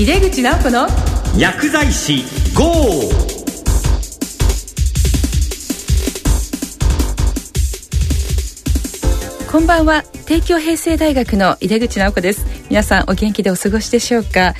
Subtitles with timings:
[0.00, 0.88] 井出口直子の
[1.36, 2.64] 薬剤師 GO!
[9.52, 10.02] こんばんは。
[10.24, 12.46] 帝京平成大学の井出口直子です。
[12.70, 14.54] 皆さんお元気でお過ごしでしょうか？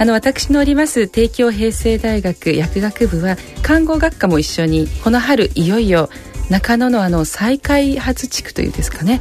[0.00, 6.10] あの私のおります帝京平成大学薬学部は看護学科も一緒にこの春いよいよ
[6.48, 9.20] 中野のあの再開発地区というですかね、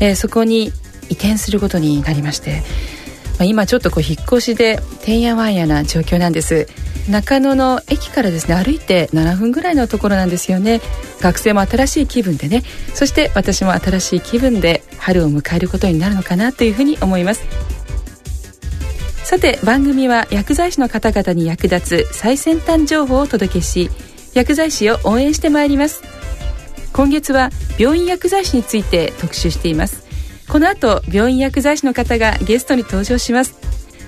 [0.00, 0.72] えー、そこに
[1.08, 2.62] 移転することになりまして。
[2.62, 2.93] ま
[3.40, 6.68] あ、今ちょっとこう引っ越しでてんやわんやな状況なんです。
[7.08, 10.80] 中野の駅からですね歩いて7分ぐらいのところなんですよね。
[11.20, 12.62] 学生も新しい気分でね。
[12.94, 17.42] そして私も新しい気分で春を迎えることになるのかなというふうに思います。
[19.24, 23.90] さて番組は薬剤師の方々に役立つ最先端情報をお届けし
[24.34, 26.02] 薬剤師を応援してまいります。
[26.92, 30.03] 今月は病院薬剤師について特集しています。
[30.48, 33.58] この後病院薬剤師の方がゲストに登場します。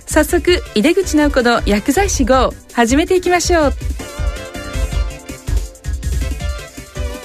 [0.07, 3.73] 早速井出口直子の薬剤師号始めていきましょう。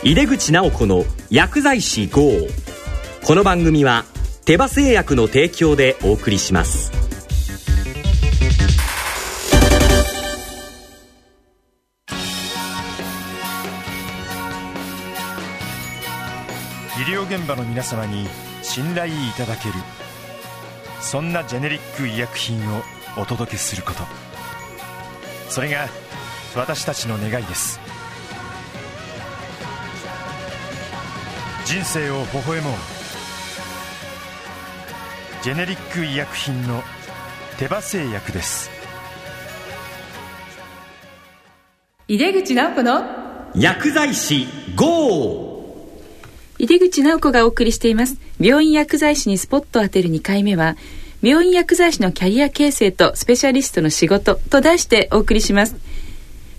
[0.04, 2.32] 井出口直子の薬剤師 GO
[3.24, 4.06] この番組は
[4.46, 6.92] 手羽製薬の提供でお送りします。
[17.00, 18.28] 医療現場の皆様に
[18.74, 19.74] 信頼いただける。
[21.02, 22.82] そんなジェネリック医薬品を
[23.18, 24.00] お届けすること。
[25.50, 25.90] それが
[26.56, 27.82] 私たちの願いです。
[31.66, 32.74] 人生を微笑もう。
[35.44, 36.82] ジェネリック医薬品の
[37.58, 38.72] 手羽製薬です。
[42.08, 43.04] 井出口直子の
[43.54, 45.51] 薬剤師 GO!
[46.62, 48.18] 井出口直子がお送りしています。
[48.40, 50.78] 病院薬剤師にスポットを当てる2回目は
[51.24, 55.76] 病院薬剤師のキャリア形成とスペシャリストの仕事と題してお送りします。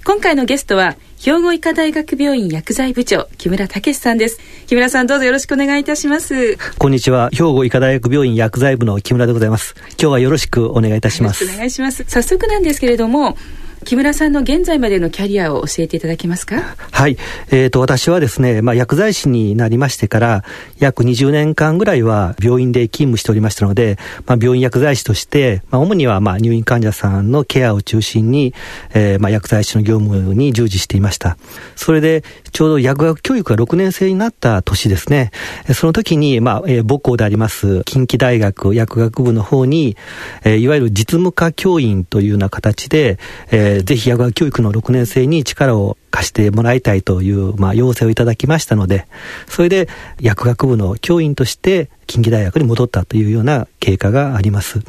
[0.04, 4.40] 今回のゲストは兵庫医科大学病院薬剤部長木村武さんです。
[4.66, 6.58] 木村さんどうぞよろしくお願いいたします。
[6.78, 7.30] こんにちは。
[7.30, 9.76] 兵庫医科大学病院薬剤部の木村でございます。
[9.90, 11.44] 今日はよろしくお願いいたします。
[11.44, 12.02] お願いします。
[12.08, 13.36] 早速なんですけれども
[13.84, 16.62] 木村さんの現在までのキャリアを教えていただけますか？
[16.90, 17.16] はい。
[17.50, 20.44] えっ、ー、と、私はですね、まあ、薬剤師になりましてから、
[20.78, 28.54] 約20年間ぐらいは病院で勤務しておりましたので、まあ、病院薬剤師として、まあ、主には、まあ、入院患者さんのケアを中心に、
[28.94, 31.36] えー、まあ、薬剤師の業務に従事していました。
[31.74, 32.22] それで、
[32.52, 35.32] ちょうど薬学教育が6年生になった年ですね。
[35.74, 39.96] その時に、まあ、えー、母校であります、近畿大学薬学部の方に、
[40.44, 43.18] えー、いわゆる実務科教員というような形で、
[43.50, 49.06] えーー、ぜひ野学教育の6年生に力を貸してもらいたいという、まあ、要請をいただきましたので、
[49.48, 49.88] それで
[50.20, 54.80] 薬学部の教員として近畿大学に戻ったというような経過があります。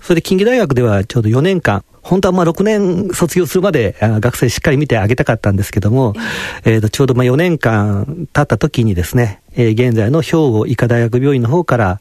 [0.00, 6.14] それで近畿大学ではちょうど4年間、本当はまあ6年卒業するまで学生しっかり見てあげたかったんですけども、
[6.64, 12.00] えー、とちょうどまあ4年間経った時にですね、えー、現在の兵庫医科大学病院の方から、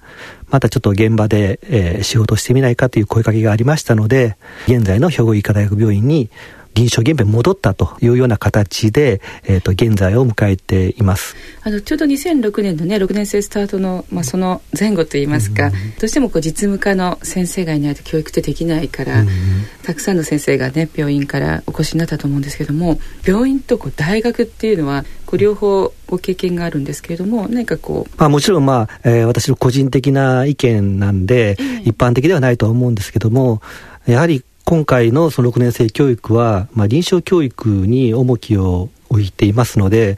[0.49, 6.29] またちょっと現場で、えー、仕事してみないかという声かけがありましたので、現在の兵庫医科大学病院に
[6.73, 11.35] 臨床現場に戻ったというような形で、えー、と現在を迎えています。
[11.63, 19.27] あのちょうど2006年のね6年生スタートの、まあ、その前後といいますか、うん、どうしてもこう実務科の先生がいないと教育ってできないから、うん、
[19.83, 33.61] たくさんの先生がね病院からお越しになったと思うんですけども病院とこう大学っていうのはこう両方ご経験があるんですけれども何かこう、まあ、もちろん、まあえー、私の個人的な意見なんで、えー、一般的ではないとは思うんですけども
[34.07, 40.17] やはり今回のその6年生教育は、まあ、臨床教育に重きを置いていますので、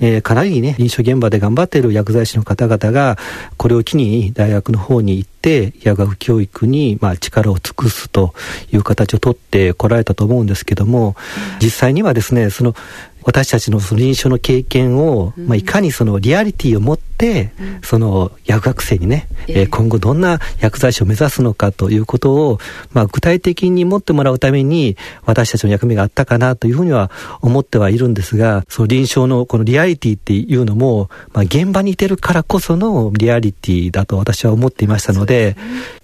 [0.00, 3.16] うん、えー、かなりね、臨床現場で頑張っている薬剤師の方々が、
[3.56, 8.34] これを機に大学の方に行って、薬学教育にまあ力を尽くすと
[8.70, 11.16] いう形をとってこられたと思うんですけども、
[11.62, 12.74] 実際にはですね、その
[13.24, 22.58] 私たちのその臨床の経験を、うん、まあ、いかにそのリアリティを持って、うん、その薬学生にね、えー、今後どんな薬剤師を目指すのかということを、
[22.92, 27.10] まあ、具体的に持ってもらうために私たちの役目があったかなというふうには
[27.40, 35.56] 思ってはいるんですがその臨床のこのリアリティっていうのも、まあ、現場にいてるからこそのリアリティだと私は思っていましたので、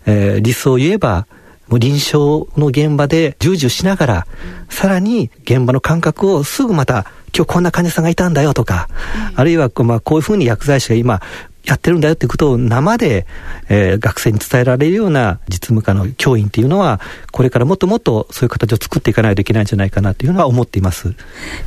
[0.06, 1.26] えー、理想を言えば
[1.70, 4.26] もう臨床の現場で従事しながら、
[4.68, 8.88] さらに現場の感覚をすぐまた、今日こんな患者さんがいたんだよとか、
[9.36, 11.22] あるいは、まあ、こういうふうに薬剤師が今、
[11.64, 13.26] やってるんだよっていうことを生で、
[13.68, 17.00] えー、学生に伝えられるような実務家の教員っていうのは、
[17.30, 21.14] これからもっともっとそういう形を作っていかないといけないんじゃないかなというのは思っています。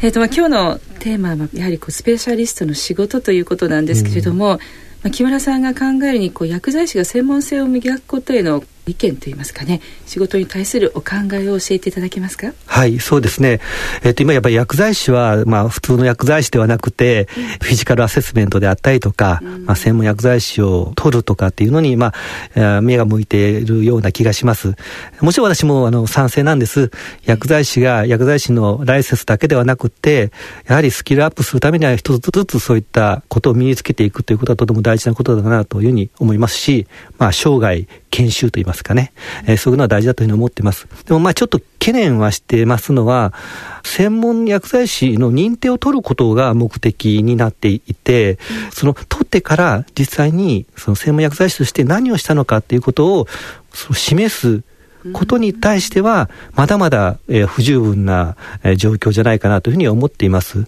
[0.02, 4.60] えっ、と、まあ、今日のテーマは、やはりこうスペシャリストの仕事ということなんですけれども、うん
[5.04, 12.54] まあ、木村さんが考えるにこう薬剤師が専門性を磨くことへの意見といいますかね仕事に対するお考えを教えていただけますか？
[12.66, 13.60] はいそうですね、
[14.04, 22.14] えっと、今やっぱり薬剤師は、まあ、普通の薬剤師ではなくて、うん、フィジカルアセスメントであったりとか、うん、まあ、専門薬剤師を取るとかっていうのに、ま
[22.56, 24.76] あ、目が向いているような気がします。
[25.22, 26.92] もちろん私もあの賛成なんです。
[27.26, 30.32] 薬剤師が薬剤師のライセンスだけではなくて
[30.68, 36.88] やはりスキルアップするためには一つずつそういったことを身につけていくということはとても大事なことだなというふうに思いますし、
[37.18, 39.14] まあ、生涯研修といいますかね、
[39.46, 40.88] えー、そういうのは大事だというふうに思ってます。
[41.06, 43.34] でもまあちょっと懸念はしてますのは、
[43.84, 48.40] 専門薬剤師の認定を取ることが目的になっていて、
[48.72, 53.28] その取ってから実際にその専門薬剤師として何をしたのかということを
[53.74, 54.64] その示す
[55.12, 60.66] ことに対しては、まだまだ、えー、不十分な、えー、状況じゃないかなというふうに思っています。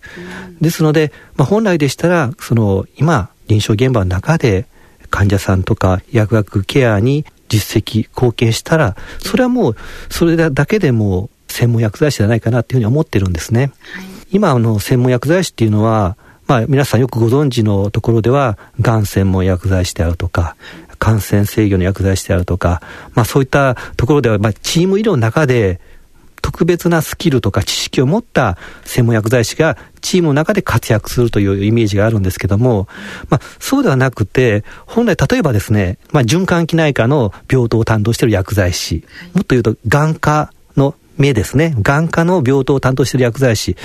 [0.60, 4.68] ですので、まあ、本来でしたら、その、今、臨床現場の中で、
[5.10, 9.76] 患者さんとか薬学ケアに実績貢献したらそれはもう
[10.10, 20.56] それだけでも専門薬剤師じゃないかなっていうふうに思ってるんですね、はい、今あの専門薬剤師っていうのはまあ皆さんよくご存知のところではがん専門薬剤師であるとか
[20.98, 22.82] 感染制御の薬剤師であるとか、
[23.14, 25.80] まあそういったところでは、まあチーム医療の中で
[26.46, 32.88] 特別なスキルとか知識を持った専門薬剤師がチームの中で活躍するというイメージがあるんですけども、
[33.30, 39.04] まあ、そうではなくて、本来例えばですね、まあ、循環器内科の病棟を担当している薬剤師、
[39.34, 41.76] もっと言うと眼科の目ですね。
[41.82, 43.76] 眼科の病棟を担当している薬剤師。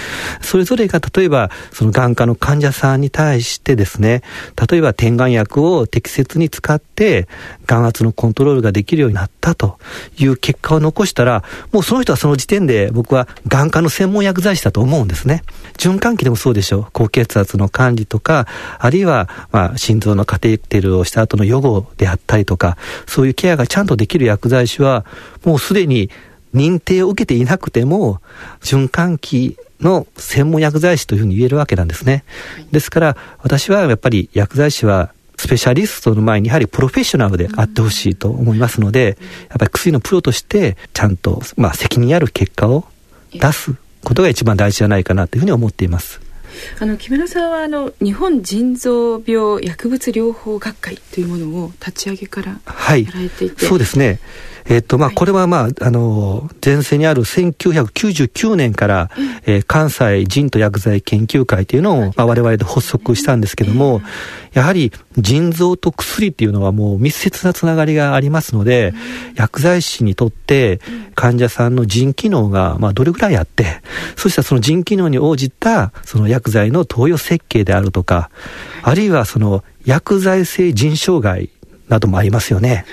[0.40, 4.22] それぞれが例えば、その眼科の患者さんに対してですね、
[4.70, 7.28] 例えば点眼薬を適切に使って、
[7.66, 9.78] 眼圧のコントロールができるようになったと
[10.18, 15.42] いう結果を残したら、もうその人はその時点で僕は眼科の専門薬剤師だと思うんですね。
[15.78, 16.86] 循環器でもそうでしょう。
[16.92, 18.46] 高血圧の管理とか、
[18.78, 25.04] あるいは、まあ、心臓のカテーテルをした後の予後であったりとか、そういうケアがちゃんとできる薬剤師は、
[25.44, 26.10] もうすでに
[26.54, 28.20] 認定を受けていなくても、
[28.60, 32.24] 循環器の専門薬剤師というふうに言えるわけなんですね。
[32.72, 39.16] ですから、私はやっぱり薬剤師はスペシャリストの前にやはりプロフェッショナルであってほしいと思いますので、
[39.48, 42.84] やっぱり薬のプロとしてちゃんと、まあ、責任ある結果を
[43.32, 43.74] 出す
[44.04, 46.20] ことが一番大事じゃないかなというふうに思っています。
[46.78, 52.60] あの木村さんはあの日本腎臓病薬物療法学会というものを立ち上げから
[52.98, 54.20] やられていて、はい、そうですね
[54.70, 59.10] えっと、まあ、これはまあ、あの、前世にある1999年から、
[59.44, 64.00] えー、関西人と薬剤研究会というのを、まあ、我々で発足したんですけども、
[64.52, 68.94] やはり腎臓と薬っていうのはもう密接なつながりがありますので、
[69.34, 70.80] 薬剤師にとって
[71.16, 73.82] 患者さんの腎機能が、まあ、どれぐらいあって、
[74.14, 78.30] そしたらその腎機能に応じた、その薬剤の投与設計であるとか、
[78.84, 81.50] あるいはその薬剤性腎障害
[81.90, 82.86] などもありますよね。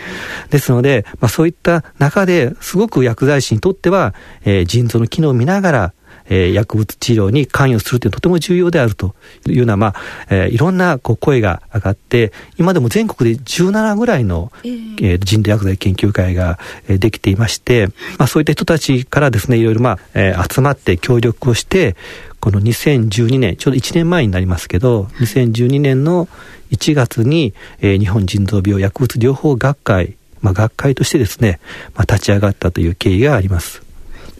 [0.49, 4.13] ですので、まあ、そういった中ですごく薬剤師にとっては、
[4.43, 5.93] えー、腎臓の機能を見ながら、
[6.29, 9.15] えー、薬物治療に関与するというのはとても重要であると
[9.47, 9.95] いうような、まあ、
[10.29, 17.87] えー、いろんなこう声が上がって、今でも全国で17ぐらいの、えー、人道薬剤研究会が、えー、できていまして、
[18.17, 21.95] まあ、そういった人たちからですね、いろいろ、まあ、えー、集まって協力をして、
[22.39, 26.27] この2012年、ちょうど1年前になりますけど、2012年の
[26.71, 31.59] 1月に、えー、日本腎臓病薬物療法学会、まあ、学会としてですね、
[31.95, 33.86] まあ、立ち上がったという経緯があります。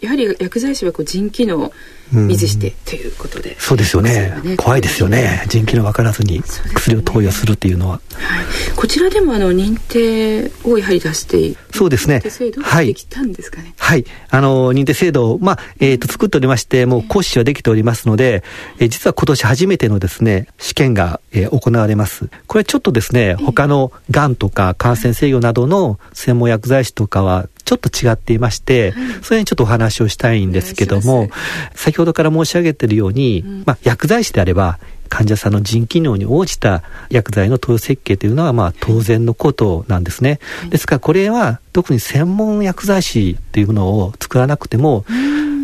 [0.00, 1.72] やはり薬剤師はこう腎機能
[2.12, 5.44] 見ずしてということで、そうですよね、ね、怖いですよね。
[5.48, 6.42] 腎機能分からずに
[6.74, 12.22] 薬を投与するっていうのは、ね、はい、こちらでもあの認定をやはり出してそうですね。
[12.62, 12.86] はい。
[12.86, 13.74] できたんですかね。
[13.78, 18.42] はい、あの認定制度を、まあえーと、作っておりましてもう講師はできておりますので、
[18.78, 22.28] えー、実は今年初めてのですね試験が、えー、行われます。
[22.46, 31.28] これちょっとですね他のがんとか感染制御などの専門薬剤師とかはちょっと違っていまして、はい、それにちょっとお話をしたいんですけども、
[31.74, 34.78] 先ほどから申し上げているように、うん、まあ、薬剤師であれば、
[35.10, 40.38] 患者さんの腎機能に応じた薬剤の投与設計というのはまあ当然のことなんですね。
[40.70, 45.04] ですからこれは特に専門薬剤師というものを作らなくても、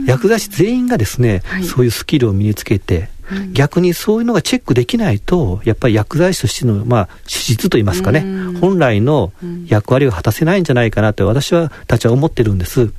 [0.07, 3.09] 薬剤師全員がですね、はい、そういうスキルを身につけて
[3.53, 8.25] 逆にそういうのがチェックできないとやっぱり薬剤師としての、まあ、資質といいますかね、
[8.61, 9.33] 本来の
[9.67, 12.93] 役割を果たせないんじゃないかなと私はたちは思ってるんです、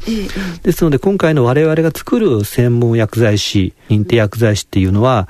[0.64, 5.28] ですので今回の我々が作る専門薬剤師認定薬剤師っていうのは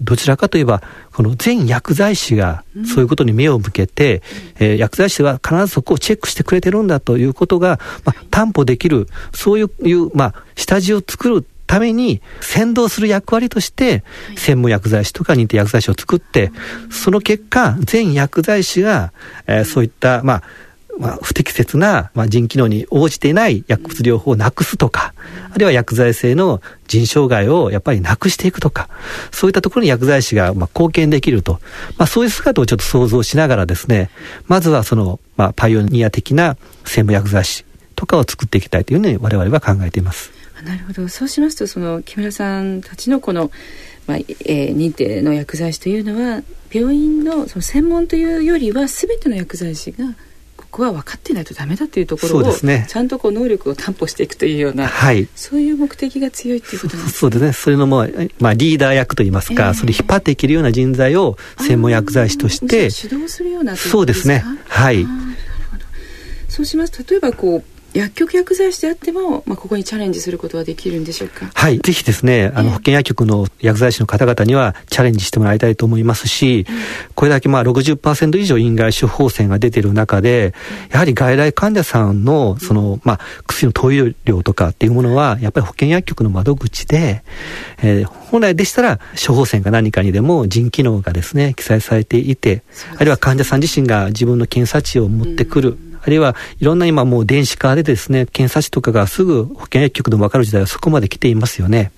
[0.00, 0.82] どちらかといえば
[1.12, 4.22] この全薬剤師がそういうことに目を向けて、
[4.60, 14.04] うん、えー、薬剤師は必ずそこをチェックしてくれてるんだということが、まあ、担保できるそういう、まあ、下地を作るために先導する役割として
[14.36, 16.52] 専門薬剤師とか認定薬剤師を作って
[16.90, 19.14] その結果全薬剤師が、
[19.46, 20.42] えー、そういったまあ
[20.98, 25.14] まあ、不適切な、まあ、腎機能に応じていない薬物療法をなくすとか、
[25.50, 28.90] あるいは薬剤性の腎障害をやっぱりなくしていくとか、
[29.30, 31.60] そういったところに薬剤師がまあ貢献できると、
[31.96, 34.10] まあ、そういう姿をちょっと想像しながらですね、
[34.48, 37.64] まずはその、まあ、パイオニア的な専務薬剤師
[37.96, 40.41] とかを作っていきたいというふうに我々は考えています。
[40.64, 43.50] なるほどそうしますとその木村さんたちのこの、
[44.06, 46.42] まあえー、認定の薬剤師というのは
[46.72, 50.14] 病院のその専門というよりは全ての薬剤師が
[50.56, 57.12] ここは分かってないとダメだというところを、ね、ちゃんとこう能力を担保していくというような、はい、そういう目的が強いっていうことですね。
[57.12, 57.52] そうですね。
[57.52, 62.88] それのもう、まあ、リーダー役といいますか、えー、それ引っ張っていけるような人材を専門薬剤師として。
[63.04, 64.42] 指導するようなそうですね。
[64.66, 65.06] はい。
[66.48, 71.50] そうします例えばこう薬局薬剤師であっても、まあ、ここにチャレンジすることはできるんでしょうか？
[71.54, 71.78] はい。
[71.78, 76.66] ぜひですねあの、保健薬局の薬剤師の方々にはチャレンジしてもらいたいと思いますし、
[77.14, 80.54] これだけまあ60%以上院外処方箋が出ている中で、
[80.90, 87.22] やはり外来患者さんのその、まあ、薬の投与量とかっていうものはやっぱり保健薬局の窓口で、
[87.82, 92.62] えー、本来でしたら処方箋か何かにでも腎機能がですね記載されていて
[92.96, 101.92] あるいは患者さん自身が自分の検査値を持ってくる、うんあるいはいろんな今もう電子化でですね、検査値とかがすぐ保健薬局でも分かる時代はそこまで来ていますよね。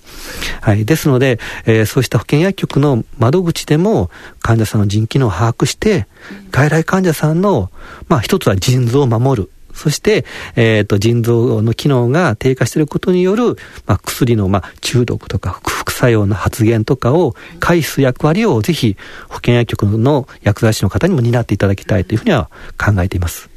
[0.61, 0.85] はい。
[0.85, 6.07] ですので、えー、そうした保健薬局の窓口でも患者さんの腎機能を把握して、
[6.51, 7.71] 外来患者さんの、
[8.07, 9.49] まあ一つは腎臓を守る。
[9.73, 18.95] そして、えっ、ー、と、腎臓の機能が低下していることによる、まあ、薬の、まあ、中毒とか副作用の発現とかを回避する役割をぜひ
[19.27, 23.54] 保健薬局の薬剤師の方にも担っていただきたいというふうには考えています。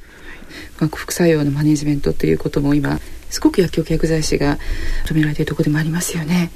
[0.87, 4.59] 副作用のマネジメントということも今すごく薬局薬剤師が
[5.07, 6.51] 求められているところでもありますよね。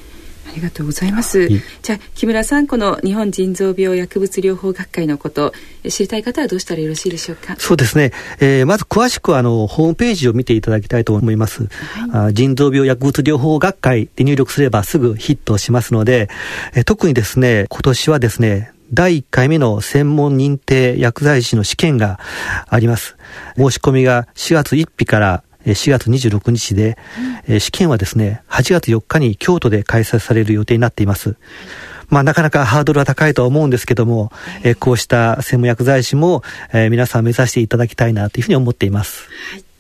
[0.45, 1.49] ありがとうございます。
[1.49, 5.55] じゃあ木村さんこの日本腎臓病薬物療法学会のこと
[5.89, 7.55] 知りたい方はどうしたらよろしいでしょうか？
[7.59, 8.13] そうですね。
[8.41, 11.69] えー、まず詳しくはあのホームページを見ていただきたいと思います。
[11.69, 16.29] はい、あ腎臓病薬物療法学会で入力すればすぐヒットしますので、
[16.75, 22.21] えー、特にですね今年はですね第1回目の専門認定薬剤師の試験が
[22.69, 23.17] あります。
[23.57, 26.99] 申し込みが4月1日から4月26日で、
[27.49, 31.37] うん、試験はですね、8月4日に京都で開催される予定になっています。
[32.09, 34.31] まあ、なかなかハードルは高いとは思うんですけども、
[34.63, 36.43] えこうした専門薬剤師も、
[36.75, 39.29] え皆さん目指していただきたいなというふうに思っています。
[39.53, 39.72] はい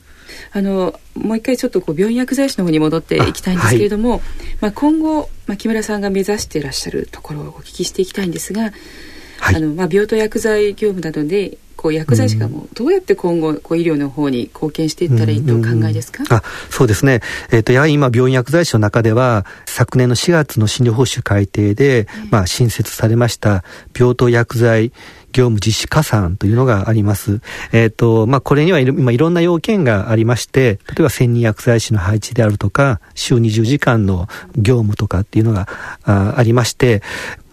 [0.54, 4.20] あのもう一回ちょっとこう病院薬剤師の方に戻っていきたいんですけれども、はい、
[4.60, 8.72] まあ、今後、まあ、木村さんが目指していらっしゃるところをお聞きしていきたいんですが、
[9.40, 23.64] はい、あのまあ、病棟薬剤業務などでこう薬剤師がもうどうやって今後こう医療の方に貢献していったらいいとお考えですか、あそうですね、えーと、やはり今病院薬剤師の中では昨年の4月の診療報酬改定で、まあ、新設されました
[23.98, 24.92] 病棟薬剤
[25.32, 27.40] 業務実施加算というのがあります。
[27.72, 35.68] えっ、ー、と、まあ、これにはいろ今いろんな要件がありまして、例えば専任薬剤師の配置であるとか、週20時間の業務とかっていうのが
[36.04, 37.02] あありまして、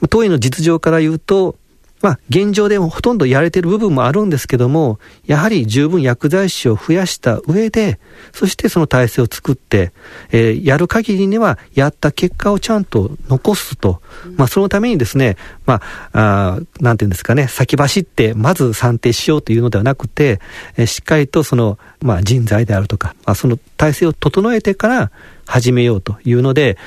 [0.09, 1.55] 当院の実情から言うと、
[2.01, 7.99] まあ、現状でもほとんどやれてる部分もあるんですけども、やはり十分薬剤師を増やした上で、
[8.33, 9.91] そしてその体制を作って、
[10.31, 14.01] えー、やる限りにはやった結果をちゃんと残すと。
[14.37, 15.81] まあ、そのためにですね、ま
[16.13, 20.39] あ、あなんていうんですかね、先走ってまず算定しようというのではなくて、
[20.77, 25.11] えー、しっかりとその、まあ、人材であるとか、まあ、その体制を整えてから、
[25.49, 26.77] 始めようというので、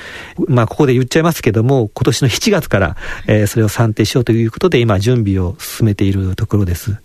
[0.47, 2.95] まあ、ここで言っちゃいますけども、今年の7月から、
[3.27, 6.97] えー、それを算定しようということで、今、準備を進めているところです。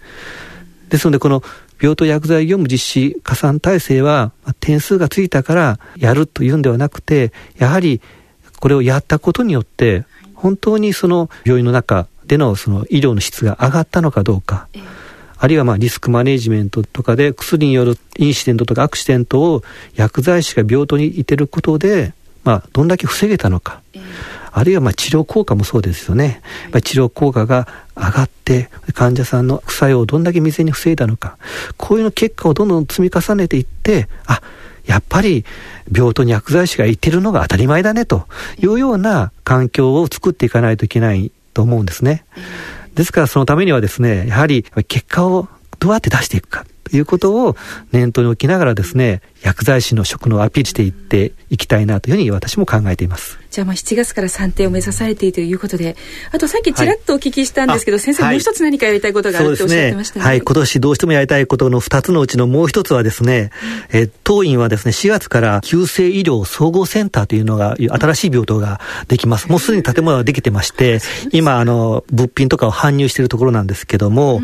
[0.88, 1.42] ですので、この
[1.80, 8.00] 病棟薬剤業務実施加算体制は、点数がついたからやるというんではなくて、やはり
[8.60, 14.68] これをやったことによって、本当にその病院の中でのその医療の質が上がったのかどうか。
[14.72, 14.97] えー
[15.38, 19.62] あるいはまあリスクマネジメントとかで薬によるインシデントとかアクシデントを
[19.94, 22.12] 薬剤師が病棟にいてることで、
[22.44, 23.80] まあ、どんだけ防げたのか、
[24.50, 26.40] あるいはまあ治療効果もそうですよね、
[26.72, 31.38] まあ、治療効果が上がって患者さんの副作用をどんだけ未然に防いだのか。
[31.76, 34.42] こういうの結果をどんどん積み重ねていってあ
[34.86, 35.44] やっぱり
[35.92, 38.26] 病棟に薬剤師がいてるのが当たり前だねと
[38.58, 42.24] いうような環境を作っていかないといけないと思うんですね。
[42.98, 45.46] ですからそのためにはですね、やはり結果を
[45.78, 47.56] どうやって出していくかということを
[47.92, 53.38] 念頭に置きながらですね、薬剤師の職能をアピールしていっていきたいなというふうに私も考えています。
[53.50, 55.96] じゃあまあ7月から算定を目指されているということで、
[56.32, 60.24] あとさっきちらっとお聞きしたんですけど、はい、先生、もう一つ何かやりたいことがあるとおっしゃってましたね。
[60.24, 63.50] はい、今年どうしてもやりたいことの2つのうちのもう一つはですね、
[63.92, 69.48] うん、え当院はですね、4月から急性医療総合センターというのが、新しい病棟ができます。
[69.48, 71.00] もうすでに建物ができてまして、
[71.32, 74.42] 今、あの、物品とかを搬入しているところなんですけども、うん、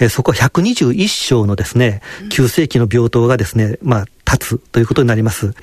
[0.00, 5.54] えそこは121床のですね、ね、急性期の病棟がですね、まあ、立つということになります。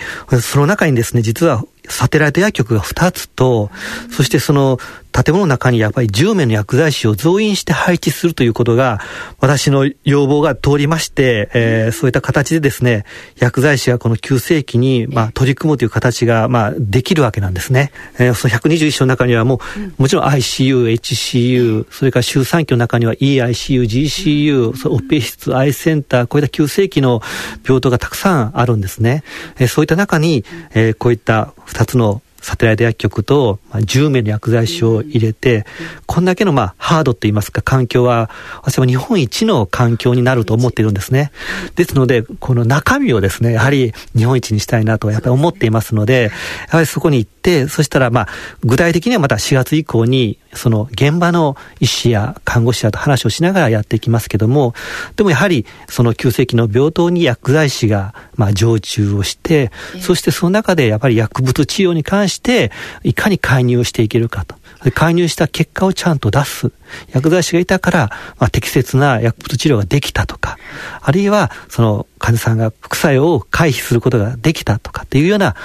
[0.41, 3.69] その中にですね、実はサテライト薬局が2つと、
[4.09, 4.79] そしてその
[5.13, 8.99] 建物の中にやっぱり10名の薬剤師を増員して配置するということが、
[9.39, 13.05] 私の要望が通りまして、えー、そういった形でですね、
[13.37, 17.91] 薬剤師がこの急性期に、まあ、取り組むという形が、まあ、できるわけなんですね。
[18.17, 19.61] えー、その121章の中にはも
[19.97, 27.21] う、もちろん ICU、HCU、それから周産期の中には EICU、GCU、そオペ室、アイセンター、こういった急性期の
[27.63, 29.23] 病棟がたくさんあるんですね。
[29.59, 30.43] えー、そういった中に、
[30.73, 35.65] えー、こういった2つのサテライト薬局と、まあ、10名の薬剤師を入れて、
[36.05, 38.29] こんだけの、まあ、ハードといいますか、環境は、
[38.61, 41.31] 私は日本一の環境になると思っているんですね。
[41.75, 46.31] ですので、この中身をですね、やはり日本一にしたいなと、やっぱり思っていますので、
[46.69, 47.27] やはりそこに、
[47.67, 48.27] そしたら、まあ、
[48.63, 54.73] 具体的にはまた4月以降に、その現場の医師や看護師やと話をしながらやっていきますけども、
[55.15, 62.71] でもやはり、その急性期の病棟に薬剤師が、まあ、常駐をして、そしてその中でやっぱり薬物治療に関して、
[63.03, 64.55] いかに介入していけるかと。
[64.91, 66.71] 介入した結果をちゃんと出す。
[67.11, 70.57] 薬剤師がいたから、まあ、適切な薬物治療ができたとか、
[71.01, 75.55] あるいは、その患者さんが副作用を回避することができたとかっていうような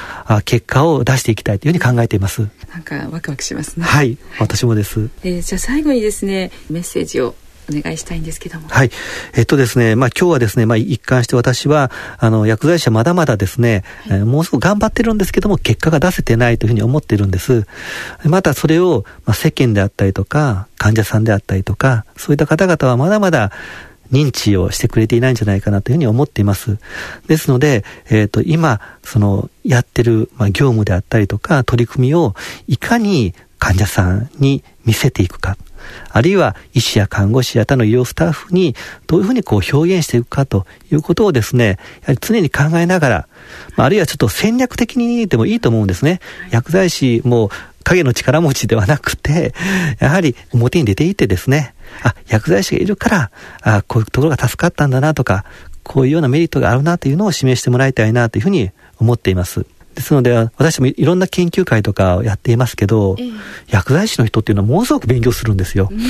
[0.45, 2.49] 結果を出していきたいというふうに考えています。
[2.73, 3.85] なんかワクワクしますね。
[3.85, 5.09] はい、私もです。
[5.23, 7.35] えー、じゃあ最後にですね、メッセージを
[7.71, 8.69] お願いしたいんですけども。
[8.69, 8.91] はい。
[9.35, 17.67] えっとですね、まあ今日はですね、まあ一貫して私は、あの、薬剤師はまだまだですね、はい、えー、もうすぐ頑張ってるんですけども、結果が出せてないというふうに思ってるんです。
[18.25, 23.53] またそれを、まあ、世間であったりとか、患者さんであったりとか、そういった方々はまだまだ、
[24.13, 26.79] 認知をしてくれていないんじゃないかなというふうに思っています。
[27.27, 32.35] ですので、えっ、ー、と、今、その、やってる、まあ、業務であったりとか、取り組みを、
[32.67, 35.57] いかに患者さんに見せていくか。
[36.11, 38.75] あるいは医師や看護師や他の医療スタッフに
[39.07, 43.29] どういうふうにこう表現していくかということをですね、やはり常に考えながら、
[43.77, 46.21] あ、るいはちょっと戦略的にでもいいと思うんですね。
[46.51, 47.51] 薬剤師も
[47.85, 49.55] 影の力持ちではなくて、
[49.99, 53.31] やはり表に出ていってですね、あ、薬剤師がいるから、
[53.63, 55.45] あこういうところが助かったんだなとか、
[55.83, 59.65] こういうようなメリットがあるなというのを示してもらいたいなというふうに思っています。
[59.99, 63.33] ですので、私もいろんな研究会とかをやっていますけど、えー、
[63.69, 65.89] 薬剤師の人っていうのはものすごく勉強するんですよ。
[65.91, 66.01] うん、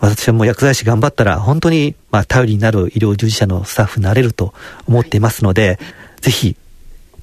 [0.00, 4.52] 私はもう薬剤師頑張ったら、本当に、まあ、頼りになる医療従事者のスタッフになれると
[4.88, 5.78] 思っていますので、はい、
[6.22, 6.56] ぜひ、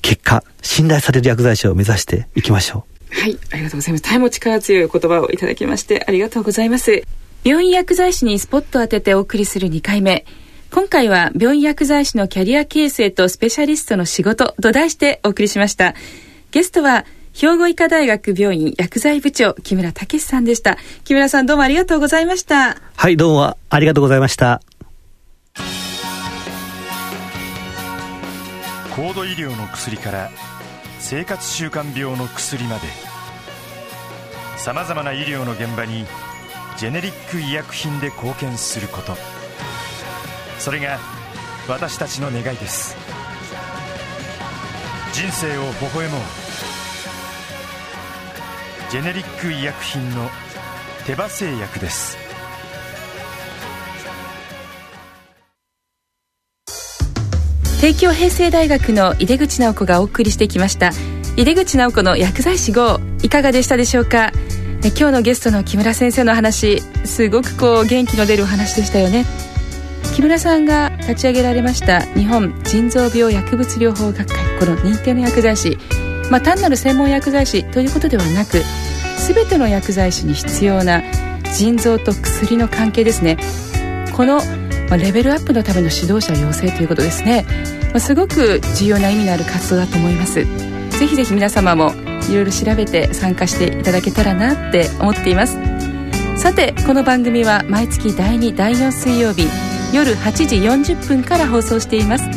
[0.01, 3.19] 結果、信頼される薬剤師を目指していきましょう。
[3.19, 4.03] はい、ありがとうございます。
[4.03, 7.03] 大変力強い言葉をいただきまして、ありがとうございます。
[7.43, 10.25] 病院薬剤師にスポットを当ててお送りする2回目。
[10.71, 15.95] 今回は病院薬剤師のキャリア形成とスペシャリストの仕事と題してお送りしました。
[16.51, 20.77] ゲストは兵庫医科大学病院薬剤部長木村武さんでした。
[21.03, 22.77] 木村さんどうもありがとうございました。
[22.95, 24.61] はい、どうもありがとうございました。
[28.95, 30.31] 高度医療の薬から
[30.99, 32.87] 生活習慣病の薬まで
[34.57, 36.05] さまざまな医療の現場に
[36.77, 39.15] ジェネリック医薬品で貢献すること
[40.59, 40.99] それが
[41.67, 42.95] 私たちの願いです。
[45.13, 46.17] 人生を微笑も。
[46.17, 46.21] う
[48.91, 50.29] ジェネリック医薬品の
[51.05, 52.17] 手羽製薬です。
[57.81, 60.91] 帝京平成大学の井出口直子がお送りしてきました。
[61.35, 64.31] 井出口直子の薬剤師号いかがでしたでしょうか？
[64.83, 69.25] 今日のゲストの木村先生の話すごくこう元気の出るお話でしたよね。
[70.17, 75.77] 木村さんが立ち上げられました日本腎臓病薬物療法学会この認定の薬剤師、
[76.31, 78.63] まあ、単なる専門薬剤師ということではなく
[79.27, 81.03] 全ての薬剤師に必要な
[81.55, 83.37] 腎臓と薬の関係ですね。
[84.15, 84.39] この
[84.97, 87.45] レベルアップのための指導者養成ということですね、
[87.91, 90.43] まあ、すごく重要な意味のある活動だと思います。
[90.97, 91.91] ぜひぜひ皆様も
[92.27, 95.59] いろいろ調べて参加していただけたらなって思っています。
[96.37, 102.29] さてこの番組は毎月第2第4水曜日夜8時40分から放送しています。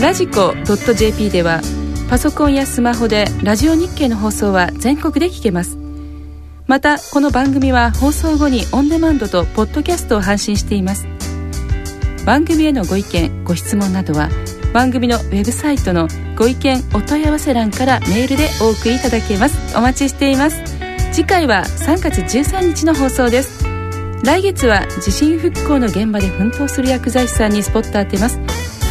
[0.00, 1.60] ラジコ .jp では
[2.08, 5.78] パソコンやスマホでラジオ日経の放送は全国で聞けます。
[6.66, 11.06] またこの番組は放送後にオンデマンドとポッドキャストを配信しています。
[12.24, 14.30] 番組へのご意見ご質問などは
[14.72, 19.76] 番組のウェブサイトのご意見お問い合わせ欄からメールでお送りいただけます。
[19.76, 20.62] お待ちしています。
[21.12, 23.73] 次回は3月13日の放送です。
[24.24, 28.40] 来月は地震復興の現場で奮闘する薬剤師さんにスポット当てます。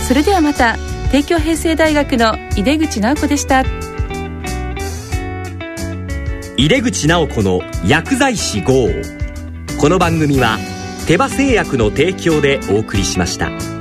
[0.08, 0.78] それではまた
[1.12, 3.64] 帝京平成大学の井出口直子でした。
[6.56, 8.90] 井出口直子の薬剤師号。
[9.82, 10.60] この番組は
[11.08, 13.73] 手羽製薬の提供でお送りしました。